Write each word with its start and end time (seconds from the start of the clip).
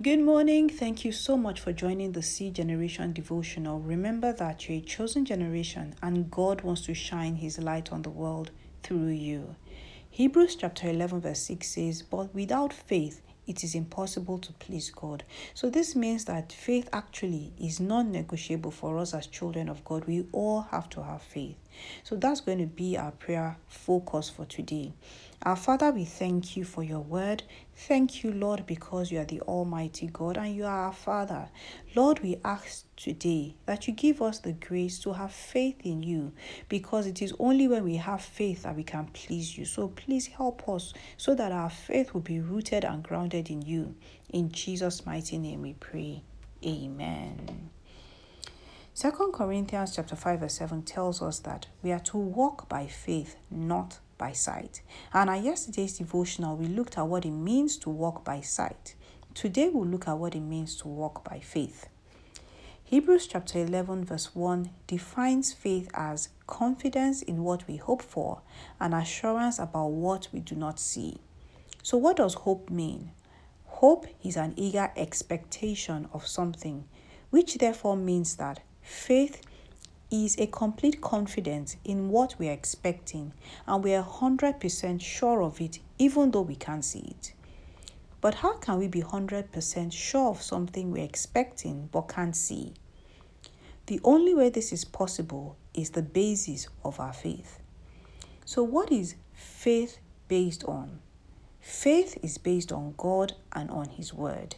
Good 0.00 0.20
morning. 0.20 0.68
Thank 0.68 1.04
you 1.04 1.12
so 1.12 1.36
much 1.36 1.60
for 1.60 1.72
joining 1.72 2.10
the 2.10 2.22
C 2.22 2.50
Generation 2.50 3.12
devotional. 3.12 3.78
Remember 3.78 4.32
that 4.32 4.68
you're 4.68 4.78
a 4.78 4.80
chosen 4.80 5.24
generation 5.24 5.94
and 6.02 6.28
God 6.28 6.62
wants 6.62 6.86
to 6.86 6.94
shine 6.94 7.36
his 7.36 7.58
light 7.58 7.92
on 7.92 8.02
the 8.02 8.10
world 8.10 8.50
through 8.82 9.08
you. 9.08 9.54
Hebrews 10.10 10.56
chapter 10.56 10.88
11, 10.88 11.20
verse 11.20 11.40
6 11.42 11.68
says, 11.68 12.02
But 12.02 12.34
without 12.34 12.72
faith, 12.72 13.20
it 13.46 13.62
is 13.62 13.76
impossible 13.76 14.38
to 14.38 14.52
please 14.54 14.90
God. 14.90 15.22
So, 15.54 15.70
this 15.70 15.94
means 15.94 16.24
that 16.24 16.52
faith 16.52 16.88
actually 16.92 17.52
is 17.60 17.78
non 17.78 18.10
negotiable 18.10 18.72
for 18.72 18.98
us 18.98 19.14
as 19.14 19.28
children 19.28 19.68
of 19.68 19.84
God. 19.84 20.06
We 20.06 20.26
all 20.32 20.62
have 20.62 20.88
to 20.90 21.04
have 21.04 21.22
faith. 21.22 21.61
So, 22.02 22.16
that's 22.16 22.40
going 22.40 22.58
to 22.58 22.66
be 22.66 22.96
our 22.96 23.12
prayer 23.12 23.56
focus 23.68 24.28
for 24.28 24.44
today. 24.44 24.92
Our 25.44 25.56
Father, 25.56 25.90
we 25.90 26.04
thank 26.04 26.56
you 26.56 26.64
for 26.64 26.84
your 26.84 27.00
word. 27.00 27.42
Thank 27.74 28.22
you, 28.22 28.32
Lord, 28.32 28.64
because 28.64 29.10
you 29.10 29.18
are 29.18 29.24
the 29.24 29.40
Almighty 29.40 30.06
God 30.06 30.36
and 30.36 30.54
you 30.54 30.64
are 30.64 30.84
our 30.86 30.92
Father. 30.92 31.48
Lord, 31.96 32.20
we 32.20 32.36
ask 32.44 32.84
today 32.96 33.56
that 33.66 33.88
you 33.88 33.92
give 33.92 34.22
us 34.22 34.38
the 34.38 34.52
grace 34.52 35.00
to 35.00 35.14
have 35.14 35.32
faith 35.32 35.80
in 35.82 36.04
you 36.04 36.32
because 36.68 37.08
it 37.08 37.20
is 37.20 37.34
only 37.40 37.66
when 37.66 37.82
we 37.82 37.96
have 37.96 38.22
faith 38.22 38.62
that 38.62 38.76
we 38.76 38.84
can 38.84 39.06
please 39.06 39.58
you. 39.58 39.64
So 39.64 39.88
please 39.88 40.28
help 40.28 40.68
us 40.68 40.94
so 41.16 41.34
that 41.34 41.50
our 41.50 41.70
faith 41.70 42.14
will 42.14 42.20
be 42.20 42.38
rooted 42.38 42.84
and 42.84 43.02
grounded 43.02 43.50
in 43.50 43.62
you. 43.62 43.96
In 44.28 44.52
Jesus' 44.52 45.04
mighty 45.04 45.38
name 45.38 45.62
we 45.62 45.72
pray. 45.74 46.22
Amen. 46.64 47.70
Second 48.94 49.32
Corinthians 49.32 49.96
chapter 49.96 50.14
5 50.14 50.40
verse 50.40 50.52
7 50.52 50.82
tells 50.82 51.22
us 51.22 51.38
that 51.40 51.66
we 51.82 51.92
are 51.92 51.98
to 52.00 52.18
walk 52.18 52.68
by 52.68 52.86
faith, 52.86 53.36
not 53.50 54.00
by 54.18 54.32
sight. 54.32 54.82
And 55.14 55.30
at 55.30 55.42
yesterday's 55.42 55.96
devotional, 55.96 56.58
we 56.58 56.66
looked 56.66 56.98
at 56.98 57.06
what 57.06 57.24
it 57.24 57.30
means 57.30 57.78
to 57.78 57.90
walk 57.90 58.22
by 58.22 58.42
sight. 58.42 58.94
Today, 59.32 59.70
we'll 59.72 59.86
look 59.86 60.06
at 60.06 60.18
what 60.18 60.34
it 60.34 60.40
means 60.40 60.76
to 60.76 60.88
walk 60.88 61.24
by 61.24 61.40
faith. 61.40 61.88
Hebrews 62.84 63.26
chapter 63.28 63.60
11, 63.60 64.04
verse 64.04 64.34
1 64.34 64.68
defines 64.86 65.54
faith 65.54 65.90
as 65.94 66.28
confidence 66.46 67.22
in 67.22 67.44
what 67.44 67.66
we 67.66 67.78
hope 67.78 68.02
for 68.02 68.42
and 68.78 68.92
assurance 68.92 69.58
about 69.58 69.86
what 69.86 70.28
we 70.32 70.40
do 70.40 70.54
not 70.54 70.78
see. 70.78 71.16
So, 71.82 71.96
what 71.96 72.18
does 72.18 72.34
hope 72.34 72.68
mean? 72.68 73.12
Hope 73.64 74.06
is 74.22 74.36
an 74.36 74.52
eager 74.58 74.92
expectation 74.98 76.10
of 76.12 76.26
something, 76.26 76.84
which 77.30 77.54
therefore 77.54 77.96
means 77.96 78.36
that 78.36 78.60
faith 78.92 79.40
is 80.10 80.38
a 80.38 80.46
complete 80.46 81.00
confidence 81.00 81.76
in 81.84 82.10
what 82.10 82.34
we 82.38 82.48
are 82.48 82.52
expecting 82.52 83.32
and 83.66 83.82
we 83.82 83.94
are 83.94 84.04
100% 84.04 85.00
sure 85.00 85.42
of 85.42 85.60
it 85.60 85.78
even 85.98 86.30
though 86.30 86.42
we 86.42 86.54
can't 86.54 86.84
see 86.84 87.14
it. 87.18 87.32
But 88.20 88.34
how 88.34 88.58
can 88.58 88.78
we 88.78 88.88
be 88.88 89.00
100% 89.00 89.92
sure 89.92 90.28
of 90.28 90.42
something 90.42 90.92
we're 90.92 91.04
expecting 91.04 91.88
but 91.90 92.02
can't 92.02 92.36
see? 92.36 92.74
The 93.86 93.98
only 94.04 94.34
way 94.34 94.50
this 94.50 94.72
is 94.72 94.84
possible 94.84 95.56
is 95.74 95.90
the 95.90 96.02
basis 96.02 96.68
of 96.84 97.00
our 97.00 97.12
faith. 97.12 97.58
So, 98.44 98.62
what 98.62 98.92
is 98.92 99.16
faith 99.32 99.98
based 100.28 100.62
on? 100.64 101.00
Faith 101.60 102.18
is 102.22 102.38
based 102.38 102.70
on 102.70 102.94
God 102.96 103.32
and 103.52 103.70
on 103.70 103.88
His 103.88 104.12
Word. 104.14 104.56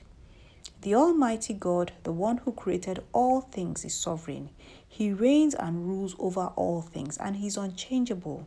The 0.80 0.94
Almighty 0.94 1.54
God, 1.54 1.92
the 2.02 2.12
one 2.12 2.38
who 2.38 2.52
created 2.52 3.02
all 3.12 3.40
things, 3.40 3.84
is 3.84 3.94
sovereign. 3.94 4.50
He 4.86 5.12
reigns 5.12 5.54
and 5.54 5.86
rules 5.86 6.14
over 6.18 6.52
all 6.56 6.82
things, 6.82 7.16
and 7.16 7.36
He's 7.36 7.56
unchangeable. 7.56 8.46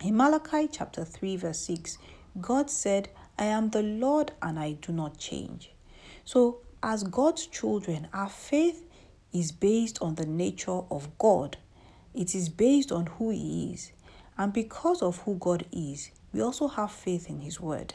In 0.00 0.16
Malachi 0.16 0.68
chapter 0.70 1.04
3, 1.04 1.36
verse 1.36 1.60
6, 1.60 1.98
God 2.40 2.70
said, 2.70 3.08
I 3.38 3.44
am 3.44 3.70
the 3.70 3.82
Lord 3.82 4.32
and 4.42 4.58
I 4.58 4.72
do 4.72 4.92
not 4.92 5.18
change. 5.18 5.70
So, 6.24 6.58
as 6.82 7.04
God's 7.04 7.46
children, 7.46 8.08
our 8.12 8.28
faith 8.28 8.84
is 9.32 9.52
based 9.52 10.02
on 10.02 10.16
the 10.16 10.26
nature 10.26 10.80
of 10.90 11.16
God, 11.18 11.56
it 12.14 12.34
is 12.34 12.48
based 12.48 12.90
on 12.90 13.06
who 13.06 13.30
He 13.30 13.72
is. 13.72 13.92
And 14.36 14.52
because 14.52 15.02
of 15.02 15.18
who 15.18 15.36
God 15.36 15.66
is, 15.72 16.10
we 16.32 16.40
also 16.40 16.68
have 16.68 16.90
faith 16.90 17.28
in 17.28 17.40
His 17.40 17.60
word. 17.60 17.94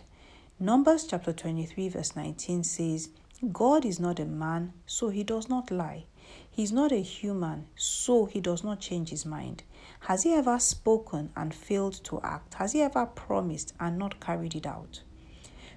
Numbers 0.59 1.06
chapter 1.06 1.34
23, 1.34 1.90
verse 1.90 2.16
19 2.16 2.63
says, 2.63 3.09
God 3.51 3.85
is 3.85 4.00
not 4.00 4.19
a 4.19 4.25
man, 4.25 4.73
so 4.88 5.09
he 5.09 5.23
does 5.23 5.47
not 5.47 5.69
lie. 5.69 6.06
He 6.50 6.63
is 6.63 6.72
not 6.72 6.91
a 6.91 6.95
human, 6.95 7.68
so 7.75 8.25
he 8.25 8.41
does 8.41 8.63
not 8.63 8.79
change 8.79 9.09
his 9.09 9.23
mind. 9.23 9.62
Has 10.00 10.23
he 10.23 10.34
ever 10.34 10.57
spoken 10.57 11.29
and 11.35 11.53
failed 11.53 12.03
to 12.06 12.19
act? 12.23 12.56
Has 12.56 12.73
he 12.73 12.81
ever 12.81 13.06
promised 13.06 13.75
and 13.79 14.00
not 14.00 14.19
carried 14.19 14.56
it 14.56 14.66
out? 14.66 15.03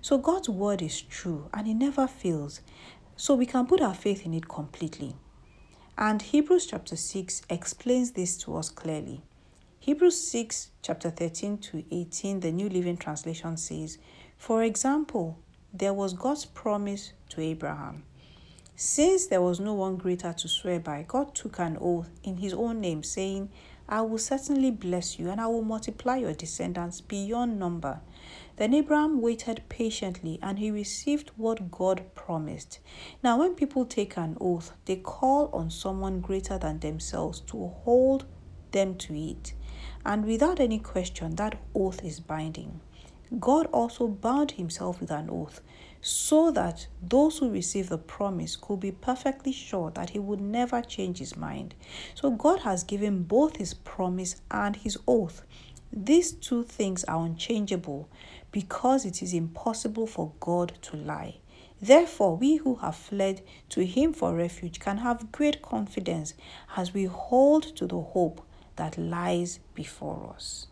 So 0.01 0.17
God's 0.17 0.49
word 0.49 0.81
is 0.81 1.03
true 1.03 1.51
and 1.53 1.69
it 1.69 1.75
never 1.75 2.07
fails. 2.07 2.63
So 3.17 3.35
we 3.35 3.45
can 3.45 3.67
put 3.67 3.83
our 3.83 3.93
faith 3.93 4.25
in 4.25 4.33
it 4.33 4.49
completely. 4.49 5.15
And 5.99 6.23
Hebrews 6.23 6.65
chapter 6.65 6.97
6 6.97 7.43
explains 7.51 8.13
this 8.13 8.39
to 8.39 8.57
us 8.57 8.71
clearly. 8.71 9.21
Hebrews 9.79 10.27
6, 10.31 10.71
chapter 10.83 11.11
13 11.11 11.59
to 11.59 11.85
18, 11.91 12.41
the 12.41 12.53
New 12.53 12.71
Living 12.71 12.97
Translation 12.97 13.59
says, 13.59 13.99
For 14.41 14.63
example, 14.63 15.37
there 15.71 15.93
was 15.93 16.15
God's 16.15 16.47
promise 16.47 17.13
to 17.29 17.43
Abraham. 17.43 18.05
Since 18.75 19.27
there 19.27 19.43
was 19.43 19.61
no 19.61 19.75
one 19.75 19.99
greater 19.99 20.33
to 20.33 20.49
swear 20.49 20.81
by, 20.81 21.05
God 21.07 21.35
took 21.35 21.59
an 21.59 21.77
oath 21.79 22.09
in 22.23 22.39
his 22.39 22.55
own 22.55 22.81
name, 22.81 23.03
saying, 23.03 23.51
I 23.87 24.01
will 24.01 24.17
certainly 24.17 24.71
bless 24.71 25.19
you 25.19 25.29
and 25.29 25.43
I 25.43 25.47
will 25.47 25.63
multiply 25.63 26.17
your 26.17 26.33
descendants 26.33 27.03
beyond 27.03 27.59
number. 27.59 28.01
Then 28.57 28.73
Abraham 28.73 29.21
waited 29.21 29.63
patiently 29.69 30.39
and 30.41 30.59
he 30.59 30.71
received 30.71 31.33
what 31.37 31.71
God 31.71 32.15
promised. 32.15 32.79
Now, 33.23 33.41
when 33.41 33.55
people 33.55 33.85
take 33.85 34.17
an 34.17 34.39
oath, 34.41 34.73
they 34.87 34.97
call 34.97 35.51
on 35.53 35.71
someone 35.71 36.23
greater 36.23 36.57
than 36.57 36.79
themselves 36.79 37.41
to 37.49 37.75
hold 37.85 38.25
them 38.73 38.95
to 38.95 39.15
it. 39.15 39.53
And 40.07 40.25
without 40.25 40.61
any 40.61 40.79
question, 40.79 41.37
that 41.37 41.61
oath 41.75 42.03
is 42.03 42.21
binding. 42.21 42.81
God 43.39 43.67
also 43.67 44.09
bound 44.09 44.53
himself 44.53 45.01
with 45.01 45.11
an 45.11 45.31
oath 45.31 45.61
so 46.03 46.51
that 46.51 46.87
those 47.03 47.39
who 47.39 47.51
receive 47.51 47.89
the 47.89 47.99
promise 47.99 48.57
could 48.57 48.81
be 48.81 48.91
perfectly 48.91 49.53
sure 49.53 49.91
that 49.93 50.11
he 50.11 50.19
would 50.19 50.41
never 50.41 50.83
change 50.83 51.19
his 51.19 51.37
mind. 51.37 51.75
So 52.15 52.31
God 52.31 52.61
has 52.61 52.83
given 52.83 53.23
both 53.23 53.57
his 53.57 53.75
promise 53.75 54.41
and 54.51 54.77
his 54.77 54.99
oath. 55.07 55.43
These 55.93 56.33
two 56.33 56.65
things 56.65 57.05
are 57.05 57.25
unchangeable 57.25 58.09
because 58.51 59.05
it 59.05 59.23
is 59.23 59.35
impossible 59.35 60.07
for 60.07 60.33
God 60.41 60.73
to 60.83 60.97
lie. 60.97 61.37
Therefore, 61.83 62.37
we 62.37 62.57
who 62.57 62.77
have 62.77 62.97
fled 62.97 63.43
to 63.71 63.85
him 63.85 64.13
for 64.13 64.35
refuge 64.35 64.81
can 64.81 64.99
have 64.99 65.33
great 65.33 65.63
confidence 65.63 66.35
as 66.77 66.93
we 66.93 67.05
hold 67.05 67.63
to 67.77 67.87
the 67.87 68.01
hope 68.01 68.43
that 68.77 68.99
lies 68.99 69.61
before 69.75 70.33
us. 70.35 70.67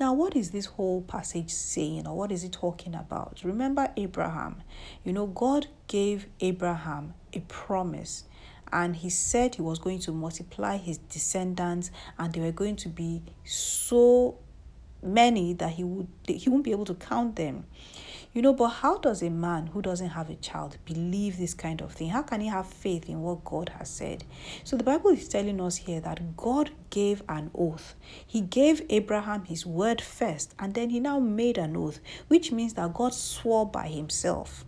Now, 0.00 0.12
what 0.12 0.36
is 0.36 0.52
this 0.52 0.66
whole 0.66 1.02
passage 1.02 1.50
saying, 1.50 2.06
or 2.06 2.16
what 2.16 2.30
is 2.30 2.44
it 2.44 2.52
talking 2.52 2.94
about? 2.94 3.40
Remember 3.42 3.88
Abraham. 3.96 4.62
You 5.04 5.12
know, 5.12 5.26
God 5.26 5.66
gave 5.88 6.26
Abraham 6.40 7.14
a 7.32 7.40
promise, 7.40 8.24
and 8.72 8.94
he 8.94 9.10
said 9.10 9.56
he 9.56 9.62
was 9.62 9.80
going 9.80 9.98
to 10.00 10.12
multiply 10.12 10.76
his 10.76 10.98
descendants, 10.98 11.90
and 12.16 12.32
they 12.32 12.40
were 12.40 12.52
going 12.52 12.76
to 12.76 12.88
be 12.88 13.22
so 13.44 14.38
many 15.02 15.52
that 15.54 15.70
he 15.70 15.84
would 15.84 16.08
he 16.26 16.48
won't 16.48 16.64
be 16.64 16.70
able 16.70 16.84
to 16.84 16.94
count 16.94 17.36
them. 17.36 17.64
You 18.34 18.42
know, 18.42 18.52
but 18.52 18.68
how 18.68 18.98
does 18.98 19.22
a 19.22 19.30
man 19.30 19.68
who 19.68 19.80
doesn't 19.80 20.10
have 20.10 20.28
a 20.28 20.34
child 20.34 20.76
believe 20.84 21.38
this 21.38 21.54
kind 21.54 21.80
of 21.80 21.92
thing? 21.92 22.10
How 22.10 22.22
can 22.22 22.40
he 22.40 22.48
have 22.48 22.66
faith 22.66 23.08
in 23.08 23.22
what 23.22 23.42
God 23.44 23.70
has 23.78 23.88
said? 23.88 24.24
So 24.64 24.76
the 24.76 24.84
Bible 24.84 25.10
is 25.10 25.28
telling 25.28 25.60
us 25.60 25.76
here 25.76 26.00
that 26.02 26.36
God 26.36 26.70
gave 26.90 27.22
an 27.28 27.50
oath. 27.54 27.94
He 28.26 28.42
gave 28.42 28.82
Abraham 28.90 29.44
his 29.46 29.64
word 29.64 30.02
first, 30.02 30.54
and 30.58 30.74
then 30.74 30.90
he 30.90 31.00
now 31.00 31.18
made 31.18 31.56
an 31.56 31.74
oath, 31.76 32.00
which 32.28 32.52
means 32.52 32.74
that 32.74 32.92
God 32.92 33.14
swore 33.14 33.66
by 33.66 33.88
himself. 33.88 34.66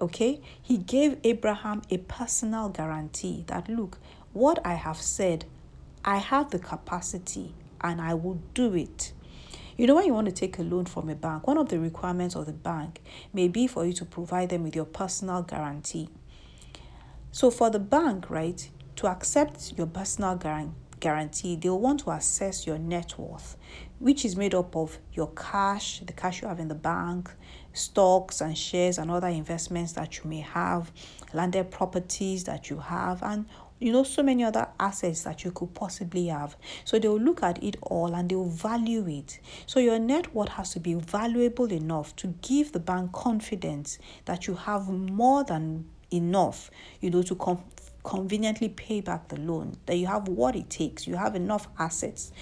Okay? 0.00 0.40
He 0.60 0.78
gave 0.78 1.18
Abraham 1.22 1.82
a 1.90 1.98
personal 1.98 2.70
guarantee 2.70 3.44
that 3.48 3.68
look, 3.68 3.98
what 4.32 4.64
I 4.64 4.74
have 4.74 5.00
said, 5.00 5.44
I 6.04 6.16
have 6.16 6.50
the 6.50 6.58
capacity 6.58 7.54
and 7.82 8.00
I 8.00 8.14
will 8.14 8.40
do 8.54 8.74
it. 8.74 9.12
You 9.76 9.86
know, 9.86 9.94
when 9.94 10.06
you 10.06 10.12
want 10.12 10.26
to 10.26 10.32
take 10.32 10.58
a 10.58 10.62
loan 10.62 10.84
from 10.84 11.08
a 11.08 11.14
bank, 11.14 11.46
one 11.46 11.56
of 11.56 11.68
the 11.68 11.78
requirements 11.78 12.36
of 12.36 12.46
the 12.46 12.52
bank 12.52 13.00
may 13.32 13.48
be 13.48 13.66
for 13.66 13.86
you 13.86 13.92
to 13.94 14.04
provide 14.04 14.50
them 14.50 14.64
with 14.64 14.76
your 14.76 14.84
personal 14.84 15.42
guarantee. 15.42 16.10
So, 17.30 17.50
for 17.50 17.70
the 17.70 17.78
bank, 17.78 18.28
right, 18.28 18.68
to 18.96 19.06
accept 19.06 19.72
your 19.78 19.86
personal 19.86 20.38
guarantee, 21.00 21.56
they'll 21.56 21.80
want 21.80 22.00
to 22.00 22.10
assess 22.10 22.66
your 22.66 22.78
net 22.78 23.18
worth, 23.18 23.56
which 23.98 24.26
is 24.26 24.36
made 24.36 24.54
up 24.54 24.76
of 24.76 24.98
your 25.14 25.28
cash, 25.28 26.00
the 26.00 26.12
cash 26.12 26.42
you 26.42 26.48
have 26.48 26.60
in 26.60 26.68
the 26.68 26.74
bank, 26.74 27.30
stocks 27.72 28.42
and 28.42 28.56
shares 28.58 28.98
and 28.98 29.10
other 29.10 29.28
investments 29.28 29.92
that 29.92 30.18
you 30.18 30.28
may 30.28 30.40
have, 30.40 30.92
landed 31.32 31.70
properties 31.70 32.44
that 32.44 32.68
you 32.68 32.76
have, 32.76 33.22
and 33.22 33.46
you 33.82 33.92
know 33.92 34.04
so 34.04 34.22
many 34.22 34.44
other 34.44 34.68
assets 34.78 35.22
that 35.24 35.44
you 35.44 35.50
could 35.50 35.74
possibly 35.74 36.28
have. 36.28 36.56
So 36.84 36.98
they'll 36.98 37.20
look 37.20 37.42
at 37.42 37.62
it 37.62 37.76
all 37.82 38.14
and 38.14 38.28
they'll 38.28 38.48
value 38.48 39.06
it. 39.08 39.40
So 39.66 39.80
your 39.80 39.98
net 39.98 40.34
worth 40.34 40.50
has 40.50 40.70
to 40.74 40.80
be 40.80 40.94
valuable 40.94 41.72
enough 41.72 42.14
to 42.16 42.28
give 42.42 42.72
the 42.72 42.80
bank 42.80 43.12
confidence 43.12 43.98
that 44.24 44.46
you 44.46 44.54
have 44.54 44.88
more 44.88 45.44
than 45.44 45.86
enough 46.12 46.70
you 47.00 47.10
know 47.10 47.22
to 47.22 47.34
com- 47.34 47.64
conveniently 48.04 48.68
pay 48.68 49.00
back 49.00 49.28
the 49.28 49.36
loan 49.40 49.76
that 49.86 49.96
you 49.96 50.06
have 50.06 50.28
what 50.28 50.56
it 50.56 50.68
takes 50.68 51.06
you 51.06 51.16
have 51.16 51.34
enough 51.34 51.68
assets 51.78 52.32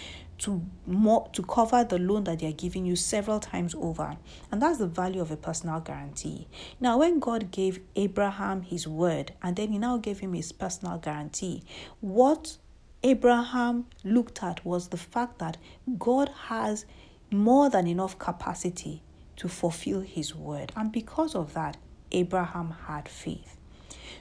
to 0.40 0.64
more 0.86 1.28
to 1.34 1.42
cover 1.42 1.84
the 1.84 1.98
loan 1.98 2.24
that 2.24 2.40
they're 2.40 2.52
giving 2.52 2.86
you 2.86 2.96
several 2.96 3.38
times 3.40 3.74
over. 3.74 4.16
And 4.50 4.60
that's 4.60 4.78
the 4.78 4.86
value 4.86 5.20
of 5.20 5.30
a 5.30 5.36
personal 5.36 5.80
guarantee. 5.80 6.48
Now 6.80 6.98
when 6.98 7.18
god 7.20 7.50
gave 7.50 7.80
abraham 7.94 8.62
his 8.62 8.88
word 8.88 9.32
and 9.42 9.54
then 9.56 9.70
he 9.70 9.78
now 9.78 9.98
gave 9.98 10.20
him 10.20 10.32
his 10.32 10.50
personal 10.52 10.98
guarantee 10.98 11.62
what 12.00 12.56
abraham 13.02 13.86
looked 14.02 14.42
at 14.42 14.64
was 14.64 14.88
the 14.88 14.96
fact 14.96 15.38
that 15.38 15.58
god 15.98 16.30
has 16.48 16.86
more 17.30 17.68
than 17.68 17.86
enough 17.86 18.18
capacity 18.18 19.02
to 19.36 19.48
fulfill 19.48 20.00
his 20.00 20.34
word. 20.34 20.72
And 20.74 20.90
because 20.90 21.34
of 21.34 21.52
that 21.54 21.76
abraham 22.12 22.74
had 22.86 23.08
faith. 23.08 23.56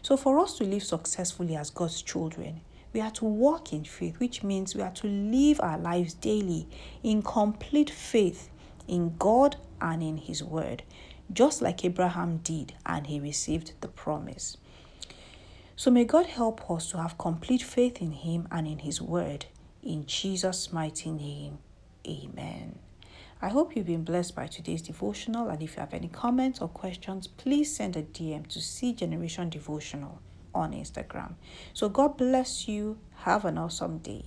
So 0.02 0.18
for 0.18 0.38
us 0.40 0.58
to 0.58 0.66
live 0.66 0.84
successfully 0.84 1.56
as 1.56 1.70
god's 1.70 2.02
children 2.02 2.62
we 2.92 3.02
are 3.02 3.12
to 3.12 3.26
walk 3.26 3.72
in 3.72 3.84
faith, 3.84 4.20
which 4.20 4.44
means 4.44 4.76
we 4.76 4.82
are 4.82 4.92
to 4.92 5.08
live 5.08 5.60
our 5.62 5.78
lives 5.78 6.14
daily 6.14 6.68
in 7.04 7.22
complete 7.22 7.90
faith 7.90 8.50
in 8.88 9.16
God 9.18 9.58
and 9.80 10.02
in 10.02 10.18
His 10.18 10.44
Word, 10.44 10.84
just 11.32 11.62
like 11.62 11.86
Abraham 11.86 12.38
did, 12.38 12.74
and 12.86 13.08
he 13.08 13.20
received 13.20 13.74
the 13.82 13.88
promise. 13.88 14.58
So 15.76 15.92
may 15.92 16.04
God 16.04 16.26
help 16.26 16.70
us 16.70 16.90
to 16.92 16.98
have 16.98 17.18
complete 17.18 17.62
faith 17.62 18.02
in 18.02 18.12
Him 18.12 18.48
and 18.52 18.68
in 18.68 18.80
His 18.80 19.02
Word. 19.02 19.46
In 19.84 20.06
Jesus' 20.06 20.74
mighty 20.74 21.12
name, 21.12 21.60
Amen. 22.08 22.80
I 23.42 23.50
hope 23.50 23.76
you've 23.76 23.86
been 23.86 24.04
blessed 24.04 24.36
by 24.36 24.48
today's 24.48 24.82
devotional, 24.82 25.48
and 25.48 25.62
if 25.62 25.76
you 25.76 25.80
have 25.80 25.94
any 25.94 26.10
comments 26.10 26.60
or 26.60 26.68
questions, 26.68 27.28
please 27.28 27.74
send 27.74 27.96
a 27.96 28.04
DM 28.04 28.48
to 28.48 28.60
C 28.60 28.94
Generation 28.94 29.50
Devotional 29.50 30.20
on 30.54 30.74
Instagram. 30.74 31.36
So 31.74 31.90
God 31.90 32.18
bless 32.18 32.68
you. 32.68 33.00
Have 33.24 33.46
an 33.46 33.58
awesome 33.58 34.00
day. 34.00 34.26